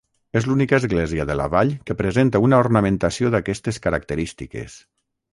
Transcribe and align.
És 0.39 0.45
l'única 0.51 0.77
església 0.81 1.25
de 1.31 1.35
la 1.41 1.45
vall 1.55 1.73
que 1.89 1.95
presenta 1.99 2.41
una 2.45 2.61
ornamentació 2.65 3.29
d'aquestes 3.35 3.79
característiques. 3.85 4.79